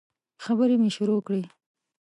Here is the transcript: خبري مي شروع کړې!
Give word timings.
خبري 0.43 0.75
مي 0.81 0.89
شروع 0.97 1.19
کړې! 1.27 1.43